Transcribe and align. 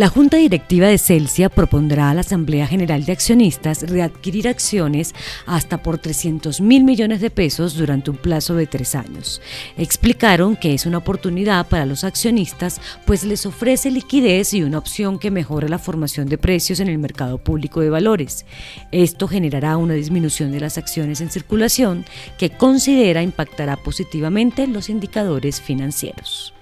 La 0.00 0.08
Junta 0.08 0.38
Directiva 0.38 0.86
de 0.86 0.96
Celsia 0.96 1.50
propondrá 1.50 2.08
a 2.08 2.14
la 2.14 2.22
Asamblea 2.22 2.66
General 2.66 3.04
de 3.04 3.12
Accionistas 3.12 3.82
readquirir 3.82 4.48
acciones 4.48 5.14
hasta 5.44 5.82
por 5.82 5.98
300 5.98 6.62
mil 6.62 6.84
millones 6.84 7.20
de 7.20 7.28
pesos 7.28 7.74
durante 7.74 8.10
un 8.10 8.16
plazo 8.16 8.54
de 8.54 8.66
tres 8.66 8.94
años. 8.94 9.42
Explicaron 9.76 10.56
que 10.56 10.72
es 10.72 10.86
una 10.86 10.96
oportunidad 10.96 11.68
para 11.68 11.84
los 11.84 12.02
accionistas, 12.04 12.80
pues 13.04 13.24
les 13.24 13.44
ofrece 13.44 13.90
liquidez 13.90 14.54
y 14.54 14.62
una 14.62 14.78
opción 14.78 15.18
que 15.18 15.30
mejora 15.30 15.68
la 15.68 15.78
formación 15.78 16.30
de 16.30 16.38
precios 16.38 16.80
en 16.80 16.88
el 16.88 16.96
mercado 16.96 17.36
público 17.36 17.82
de 17.82 17.90
valores. 17.90 18.46
Esto 18.92 19.28
generará 19.28 19.76
una 19.76 19.92
disminución 19.92 20.50
de 20.50 20.60
las 20.60 20.78
acciones 20.78 21.20
en 21.20 21.30
circulación 21.30 22.06
que 22.38 22.48
considera 22.48 23.22
impactará 23.22 23.76
positivamente 23.76 24.66
los 24.66 24.88
indicadores 24.88 25.60
financieros. 25.60 26.54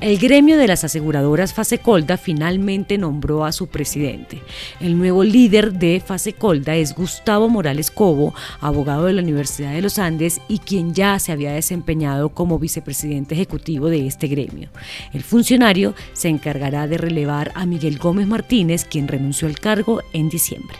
El 0.00 0.18
gremio 0.18 0.58
de 0.58 0.66
las 0.66 0.84
aseguradoras 0.84 1.54
Fasecolda 1.54 2.16
finalmente 2.16 2.98
nombró 2.98 3.44
a 3.44 3.52
su 3.52 3.68
presidente. 3.68 4.42
El 4.80 4.98
nuevo 4.98 5.24
líder 5.24 5.72
de 5.72 6.02
Fasecolda 6.04 6.76
es 6.76 6.94
Gustavo 6.94 7.48
Morales 7.48 7.90
Cobo, 7.90 8.34
abogado 8.60 9.06
de 9.06 9.14
la 9.14 9.22
Universidad 9.22 9.72
de 9.72 9.82
los 9.82 9.98
Andes 9.98 10.40
y 10.48 10.58
quien 10.58 10.94
ya 10.94 11.18
se 11.18 11.32
había 11.32 11.52
desempeñado 11.52 12.28
como 12.30 12.58
vicepresidente 12.58 13.34
ejecutivo 13.34 13.88
de 13.88 14.06
este 14.06 14.26
gremio. 14.26 14.68
El 15.12 15.22
funcionario 15.22 15.94
se 16.12 16.28
encargará 16.28 16.86
de 16.86 16.98
relevar 16.98 17.52
a 17.54 17.64
Miguel 17.64 17.98
Gómez 17.98 18.26
Martínez, 18.26 18.84
quien 18.84 19.08
renunció 19.08 19.48
al 19.48 19.58
cargo 19.58 20.02
en 20.12 20.28
diciembre. 20.28 20.76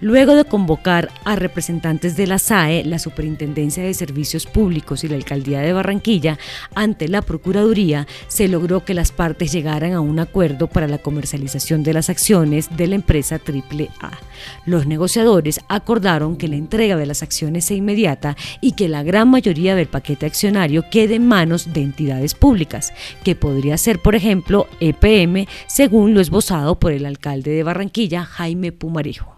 Luego 0.00 0.36
de 0.36 0.44
convocar 0.44 1.10
a 1.24 1.34
representantes 1.34 2.16
de 2.16 2.28
la 2.28 2.38
SAE, 2.38 2.84
la 2.84 3.00
Superintendencia 3.00 3.82
de 3.82 3.92
Servicios 3.94 4.46
Públicos 4.46 5.02
y 5.02 5.08
la 5.08 5.16
Alcaldía 5.16 5.60
de 5.60 5.72
Barranquilla 5.72 6.38
ante 6.76 7.08
la 7.08 7.20
Procuraduría, 7.20 8.06
se 8.28 8.46
logró 8.46 8.84
que 8.84 8.94
las 8.94 9.10
partes 9.10 9.50
llegaran 9.50 9.94
a 9.94 10.00
un 10.00 10.20
acuerdo 10.20 10.68
para 10.68 10.86
la 10.86 10.98
comercialización 10.98 11.82
de 11.82 11.94
las 11.94 12.10
acciones 12.10 12.76
de 12.76 12.86
la 12.86 12.94
empresa 12.94 13.40
AAA. 13.44 14.12
Los 14.66 14.86
negociadores 14.86 15.58
acordaron 15.68 16.36
que 16.36 16.46
la 16.46 16.54
entrega 16.54 16.96
de 16.96 17.06
las 17.06 17.24
acciones 17.24 17.64
sea 17.64 17.76
inmediata 17.76 18.36
y 18.60 18.72
que 18.72 18.88
la 18.88 19.02
gran 19.02 19.28
mayoría 19.28 19.74
del 19.74 19.88
paquete 19.88 20.26
accionario 20.26 20.84
quede 20.92 21.16
en 21.16 21.26
manos 21.26 21.72
de 21.72 21.82
entidades 21.82 22.34
públicas, 22.34 22.92
que 23.24 23.34
podría 23.34 23.76
ser, 23.76 23.98
por 23.98 24.14
ejemplo, 24.14 24.68
EPM, 24.78 25.48
según 25.66 26.14
lo 26.14 26.20
esbozado 26.20 26.78
por 26.78 26.92
el 26.92 27.04
alcalde 27.04 27.50
de 27.50 27.64
Barranquilla, 27.64 28.24
Jaime 28.24 28.70
Pumarejo. 28.70 29.37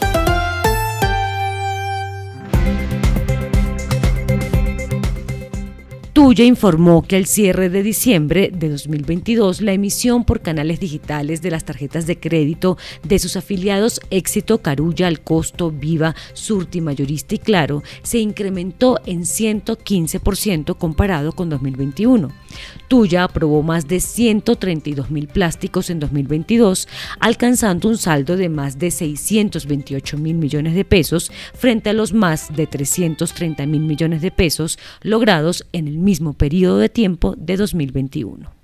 Tuya 6.23 6.45
informó 6.45 7.01
que 7.01 7.15
al 7.15 7.25
cierre 7.25 7.71
de 7.71 7.81
diciembre 7.81 8.51
de 8.53 8.69
2022 8.69 9.59
la 9.61 9.73
emisión 9.73 10.23
por 10.23 10.41
canales 10.41 10.79
digitales 10.79 11.41
de 11.41 11.49
las 11.49 11.65
tarjetas 11.65 12.05
de 12.05 12.19
crédito 12.19 12.77
de 13.01 13.17
sus 13.17 13.37
afiliados 13.37 13.99
Éxito, 14.11 14.59
Carulla, 14.59 15.07
Al 15.07 15.21
Costo, 15.21 15.71
Viva, 15.71 16.15
Surti, 16.33 16.79
Mayorista 16.79 17.33
y 17.33 17.39
Claro 17.39 17.81
se 18.03 18.19
incrementó 18.19 18.99
en 19.07 19.21
115% 19.21 20.77
comparado 20.77 21.31
con 21.31 21.49
2021. 21.49 22.29
Tuya 22.87 23.23
aprobó 23.23 23.63
más 23.63 23.87
de 23.87 23.99
132 23.99 25.09
mil 25.09 25.27
plásticos 25.27 25.89
en 25.89 25.99
2022, 25.99 26.87
alcanzando 27.19 27.89
un 27.89 27.97
saldo 27.97 28.37
de 28.37 28.49
más 28.49 28.77
de 28.77 28.91
628 28.91 30.17
mil 30.17 30.35
millones 30.35 30.75
de 30.75 30.85
pesos 30.85 31.31
frente 31.55 31.89
a 31.89 31.93
los 31.93 32.13
más 32.13 32.55
de 32.55 32.67
330 32.67 33.65
mil 33.65 33.81
millones 33.81 34.21
de 34.21 34.29
pesos 34.29 34.77
logrados 35.01 35.65
en 35.71 35.87
el 35.87 35.97
mismo 35.97 36.10
periodo 36.33 36.77
de 36.77 36.89
tiempo 36.89 37.35
de 37.37 37.57
2021. 37.57 38.60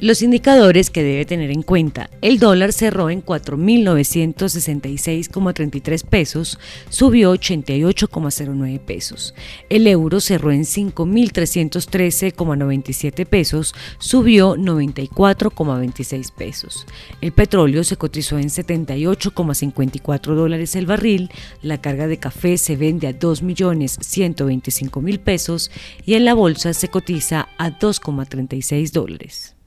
Los 0.00 0.22
indicadores 0.22 0.90
que 0.90 1.02
debe 1.02 1.24
tener 1.24 1.50
en 1.50 1.62
cuenta. 1.62 2.08
El 2.22 2.38
dólar 2.38 2.72
cerró 2.72 3.10
en 3.10 3.20
4.966,33 3.20 6.04
pesos, 6.04 6.60
subió 6.88 7.34
88,09 7.34 8.78
pesos. 8.78 9.34
El 9.68 9.88
euro 9.88 10.20
cerró 10.20 10.52
en 10.52 10.62
5.313,97 10.62 13.26
pesos, 13.26 13.74
subió 13.98 14.54
94,26 14.54 16.32
pesos. 16.32 16.86
El 17.20 17.32
petróleo 17.32 17.82
se 17.82 17.96
cotizó 17.96 18.38
en 18.38 18.50
78,54 18.50 20.36
dólares 20.36 20.76
el 20.76 20.86
barril, 20.86 21.28
la 21.60 21.80
carga 21.80 22.06
de 22.06 22.18
café 22.18 22.56
se 22.56 22.76
vende 22.76 23.08
a 23.08 23.18
2.125.000 23.18 25.18
pesos 25.18 25.72
y 26.06 26.14
en 26.14 26.24
la 26.24 26.34
bolsa 26.34 26.72
se 26.72 26.86
cotiza 26.86 27.48
a 27.58 27.80
2,36 27.80 28.92
dólares. 28.92 29.57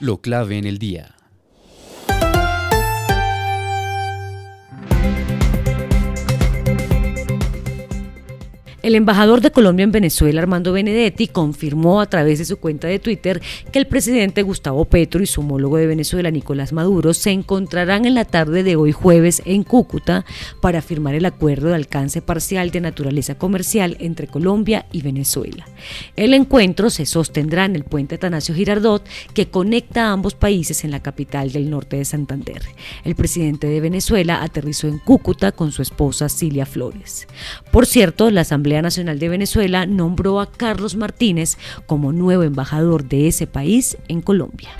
Lo 0.00 0.22
clave 0.22 0.56
en 0.56 0.64
el 0.64 0.78
día. 0.78 1.19
El 8.82 8.94
embajador 8.94 9.42
de 9.42 9.50
Colombia 9.50 9.84
en 9.84 9.92
Venezuela, 9.92 10.40
Armando 10.40 10.72
Benedetti, 10.72 11.26
confirmó 11.26 12.00
a 12.00 12.06
través 12.06 12.38
de 12.38 12.46
su 12.46 12.56
cuenta 12.56 12.88
de 12.88 12.98
Twitter 12.98 13.42
que 13.70 13.78
el 13.78 13.86
presidente 13.86 14.42
Gustavo 14.42 14.86
Petro 14.86 15.22
y 15.22 15.26
su 15.26 15.42
homólogo 15.42 15.76
de 15.76 15.86
Venezuela, 15.86 16.30
Nicolás 16.30 16.72
Maduro, 16.72 17.12
se 17.12 17.30
encontrarán 17.30 18.06
en 18.06 18.14
la 18.14 18.24
tarde 18.24 18.62
de 18.62 18.76
hoy 18.76 18.92
jueves 18.92 19.42
en 19.44 19.64
Cúcuta 19.64 20.24
para 20.62 20.80
firmar 20.80 21.14
el 21.14 21.26
acuerdo 21.26 21.68
de 21.68 21.74
alcance 21.74 22.22
parcial 22.22 22.70
de 22.70 22.80
naturaleza 22.80 23.34
comercial 23.34 23.98
entre 24.00 24.28
Colombia 24.28 24.86
y 24.92 25.02
Venezuela. 25.02 25.68
El 26.16 26.32
encuentro 26.32 26.88
se 26.88 27.04
sostendrá 27.04 27.66
en 27.66 27.76
el 27.76 27.84
puente 27.84 28.14
Atanasio 28.14 28.54
Girardot 28.54 29.06
que 29.34 29.48
conecta 29.48 30.10
ambos 30.10 30.34
países 30.34 30.84
en 30.84 30.90
la 30.90 31.02
capital 31.02 31.52
del 31.52 31.68
norte 31.68 31.96
de 31.96 32.06
Santander. 32.06 32.62
El 33.04 33.14
presidente 33.14 33.66
de 33.66 33.80
Venezuela 33.80 34.42
aterrizó 34.42 34.88
en 34.88 34.98
Cúcuta 34.98 35.52
con 35.52 35.70
su 35.70 35.82
esposa 35.82 36.30
Cilia 36.30 36.64
Flores. 36.64 37.28
Por 37.70 37.84
cierto, 37.84 38.30
la 38.30 38.40
Asamblea 38.40 38.70
Nacional 38.82 39.18
de 39.18 39.28
Venezuela 39.28 39.86
nombró 39.86 40.40
a 40.40 40.50
Carlos 40.50 40.96
Martínez 40.96 41.58
como 41.86 42.12
nuevo 42.12 42.42
embajador 42.42 43.08
de 43.08 43.28
ese 43.28 43.46
país 43.46 43.96
en 44.08 44.20
Colombia. 44.20 44.70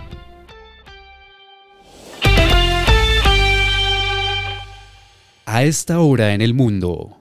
A 5.46 5.64
esta 5.64 6.00
hora 6.00 6.32
en 6.32 6.42
el 6.42 6.54
mundo. 6.54 7.16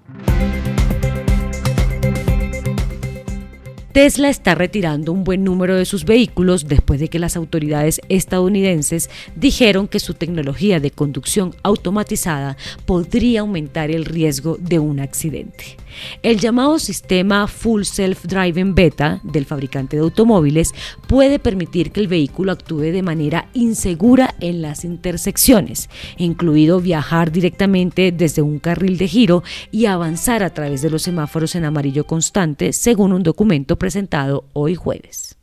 Tesla 3.91 4.29
está 4.29 4.53
retirando 4.53 5.11
un 5.11 5.23
buen 5.23 5.43
número 5.43 5.75
de 5.75 5.83
sus 5.83 6.05
vehículos 6.05 6.67
después 6.67 6.99
de 6.99 7.07
que 7.07 7.17
las 7.17 7.35
autoridades 7.35 7.99
estadounidenses 8.07 9.09
dijeron 9.35 9.87
que 9.87 9.99
su 9.99 10.13
tecnología 10.13 10.79
de 10.79 10.91
conducción 10.91 11.55
automatizada 11.63 12.55
podría 12.85 13.41
aumentar 13.41 13.89
el 13.89 14.05
riesgo 14.05 14.57
de 14.59 14.77
un 14.77 14.99
accidente. 14.99 15.75
El 16.21 16.39
llamado 16.39 16.79
sistema 16.79 17.47
Full 17.47 17.83
Self-Driving 17.83 18.75
Beta 18.75 19.19
del 19.23 19.45
fabricante 19.45 19.97
de 19.97 20.03
automóviles 20.03 20.73
puede 21.07 21.39
permitir 21.39 21.91
que 21.91 22.01
el 22.01 22.07
vehículo 22.07 22.51
actúe 22.51 22.91
de 22.91 23.01
manera 23.01 23.49
insegura 23.53 24.35
en 24.39 24.61
las 24.61 24.85
intersecciones, 24.85 25.89
incluido 26.17 26.79
viajar 26.79 27.31
directamente 27.31 28.11
desde 28.11 28.41
un 28.41 28.59
carril 28.59 28.97
de 28.97 29.07
giro 29.07 29.43
y 29.71 29.85
avanzar 29.85 30.43
a 30.43 30.53
través 30.53 30.81
de 30.81 30.89
los 30.89 31.03
semáforos 31.03 31.55
en 31.55 31.65
amarillo 31.65 32.05
constante, 32.05 32.73
según 32.73 33.13
un 33.13 33.23
documento 33.23 33.77
presentado 33.77 34.45
hoy 34.53 34.75
jueves. 34.75 35.37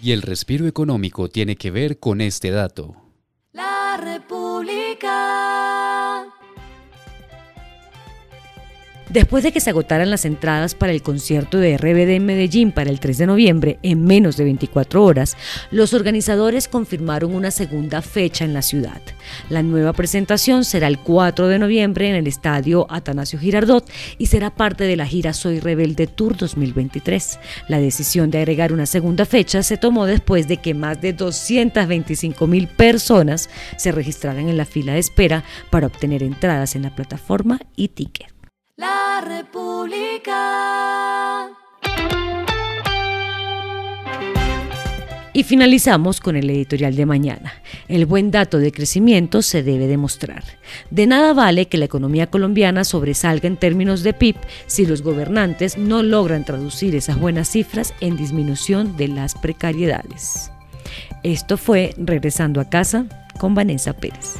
Y 0.00 0.12
el 0.12 0.20
respiro 0.20 0.66
económico 0.66 1.30
tiene 1.30 1.56
que 1.56 1.70
ver 1.70 1.98
con 1.98 2.20
este 2.20 2.50
dato. 2.50 3.03
Después 9.14 9.44
de 9.44 9.52
que 9.52 9.60
se 9.60 9.70
agotaran 9.70 10.10
las 10.10 10.24
entradas 10.24 10.74
para 10.74 10.90
el 10.90 11.00
concierto 11.00 11.58
de 11.58 11.78
RBD 11.78 12.16
en 12.16 12.26
Medellín 12.26 12.72
para 12.72 12.90
el 12.90 12.98
3 12.98 13.18
de 13.18 13.26
noviembre 13.28 13.78
en 13.84 14.04
menos 14.04 14.36
de 14.36 14.42
24 14.42 15.04
horas, 15.04 15.36
los 15.70 15.94
organizadores 15.94 16.66
confirmaron 16.66 17.32
una 17.32 17.52
segunda 17.52 18.02
fecha 18.02 18.44
en 18.44 18.52
la 18.52 18.60
ciudad. 18.60 19.00
La 19.50 19.62
nueva 19.62 19.92
presentación 19.92 20.64
será 20.64 20.88
el 20.88 20.98
4 20.98 21.46
de 21.46 21.60
noviembre 21.60 22.08
en 22.08 22.16
el 22.16 22.26
estadio 22.26 22.88
Atanasio 22.90 23.38
Girardot 23.38 23.88
y 24.18 24.26
será 24.26 24.52
parte 24.52 24.82
de 24.82 24.96
la 24.96 25.06
gira 25.06 25.32
Soy 25.32 25.60
Rebelde 25.60 26.08
Tour 26.08 26.36
2023. 26.36 27.38
La 27.68 27.78
decisión 27.78 28.32
de 28.32 28.38
agregar 28.38 28.72
una 28.72 28.84
segunda 28.84 29.26
fecha 29.26 29.62
se 29.62 29.76
tomó 29.76 30.06
después 30.06 30.48
de 30.48 30.56
que 30.56 30.74
más 30.74 31.00
de 31.00 31.12
225 31.12 32.48
mil 32.48 32.66
personas 32.66 33.48
se 33.76 33.92
registraran 33.92 34.48
en 34.48 34.56
la 34.56 34.64
fila 34.64 34.94
de 34.94 34.98
espera 34.98 35.44
para 35.70 35.86
obtener 35.86 36.24
entradas 36.24 36.74
en 36.74 36.82
la 36.82 36.96
plataforma 36.96 37.60
y 37.76 37.86
ticket. 37.86 38.33
La 38.76 39.20
República. 39.24 40.32
Y 45.32 45.44
finalizamos 45.44 46.20
con 46.20 46.34
el 46.34 46.50
editorial 46.50 46.96
de 46.96 47.06
mañana. 47.06 47.52
El 47.86 48.04
buen 48.06 48.32
dato 48.32 48.58
de 48.58 48.72
crecimiento 48.72 49.42
se 49.42 49.62
debe 49.62 49.86
demostrar. 49.86 50.42
De 50.90 51.06
nada 51.06 51.34
vale 51.34 51.66
que 51.66 51.78
la 51.78 51.84
economía 51.84 52.26
colombiana 52.26 52.82
sobresalga 52.82 53.46
en 53.46 53.58
términos 53.58 54.02
de 54.02 54.12
PIB 54.12 54.34
si 54.66 54.86
los 54.86 55.02
gobernantes 55.02 55.78
no 55.78 56.02
logran 56.02 56.44
traducir 56.44 56.96
esas 56.96 57.16
buenas 57.20 57.48
cifras 57.50 57.94
en 58.00 58.16
disminución 58.16 58.96
de 58.96 59.06
las 59.06 59.36
precariedades. 59.36 60.50
Esto 61.22 61.58
fue 61.58 61.94
Regresando 61.96 62.60
a 62.60 62.68
casa 62.68 63.06
con 63.38 63.54
Vanessa 63.54 63.92
Pérez. 63.92 64.34